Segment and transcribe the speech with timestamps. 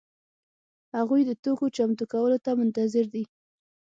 [0.97, 3.23] هغوی د توکو چمتو کولو ته منتظر دي.